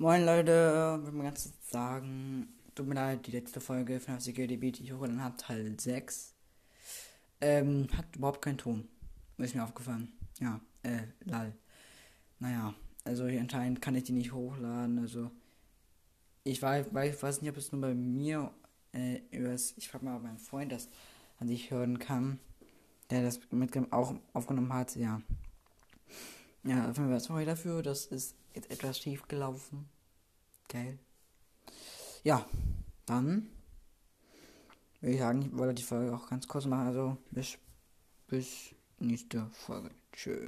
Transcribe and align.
Moin 0.00 0.24
Leute, 0.24 0.98
würde 1.02 1.14
mal 1.14 1.24
ganz 1.24 1.52
sagen, 1.68 2.48
tut 2.74 2.86
mir 2.86 2.94
leid, 2.94 3.26
die 3.26 3.32
letzte 3.32 3.60
Folge 3.60 4.00
von 4.00 4.18
FCGDB, 4.18 4.72
die 4.72 4.84
ich 4.84 4.94
hochgeladen 4.94 5.22
habe, 5.22 5.36
Teil 5.36 5.78
6, 5.78 6.34
ähm, 7.42 7.86
hat 7.94 8.16
überhaupt 8.16 8.40
keinen 8.40 8.56
Ton. 8.56 8.88
Ist 9.36 9.54
mir 9.54 9.62
aufgefallen. 9.62 10.10
Ja, 10.40 10.58
äh, 10.84 11.02
lal. 11.26 11.52
Naja, 12.38 12.72
also 13.04 13.24
anscheinend 13.24 13.82
kann 13.82 13.94
ich 13.94 14.04
die 14.04 14.12
nicht 14.12 14.32
hochladen, 14.32 15.00
also 15.00 15.30
ich 16.44 16.62
weiß, 16.62 16.86
weiß, 16.94 17.42
nicht, 17.42 17.50
ob 17.50 17.58
es 17.58 17.70
nur 17.70 17.82
bei 17.82 17.92
mir 17.92 18.50
äh, 18.94 19.20
übers, 19.30 19.74
ich 19.76 19.90
frage 19.90 20.06
mal 20.06 20.18
meinen 20.18 20.38
Freund, 20.38 20.72
das 20.72 20.88
an 21.40 21.48
sich 21.48 21.70
hören 21.70 21.98
kann, 21.98 22.40
der 23.10 23.22
das 23.22 23.38
mit 23.50 23.76
auch 23.92 24.14
aufgenommen 24.32 24.72
hat, 24.72 24.96
ja. 24.96 25.20
Ja, 26.64 26.90
auf 26.90 26.96
jeden 26.98 27.10
Fall 27.10 27.20
sorry 27.20 27.44
dafür, 27.44 27.82
das 27.82 28.06
ist 28.06 28.36
jetzt 28.54 28.70
etwas 28.70 28.98
schief 28.98 29.26
gelaufen. 29.28 29.88
Geil. 30.68 30.98
Ja, 32.22 32.44
dann 33.06 33.50
würde 35.00 35.14
ich 35.14 35.20
sagen, 35.20 35.42
ich 35.42 35.56
wollte 35.56 35.74
die 35.74 35.82
Folge 35.82 36.14
auch 36.14 36.28
ganz 36.28 36.46
kurz 36.46 36.66
machen. 36.66 36.88
Also 36.88 37.16
bis, 37.30 37.56
bis 38.28 38.74
nächste 38.98 39.46
Folge. 39.52 39.90
Tschö. 40.12 40.46